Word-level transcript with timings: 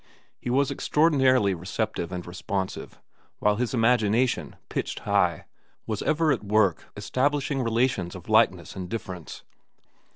He 0.39 0.49
was 0.49 0.71
extraordinarily 0.71 1.53
receptive 1.53 2.11
and 2.11 2.25
responsive, 2.25 2.99
while 3.37 3.57
his 3.57 3.71
imagination, 3.75 4.55
pitched 4.67 5.01
high, 5.01 5.45
was 5.85 6.01
ever 6.01 6.31
at 6.31 6.43
work 6.43 6.91
establishing 6.97 7.61
relations 7.61 8.15
of 8.15 8.27
likeness 8.27 8.75
and 8.75 8.89
difference. 8.89 9.43